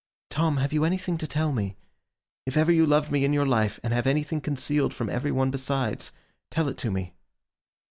[0.31, 1.75] 'Tom, have you anything to tell me?
[2.47, 5.51] If ever you loved me in your life, and have anything concealed from every one
[5.51, 6.11] besides,
[6.49, 7.13] tell it to me.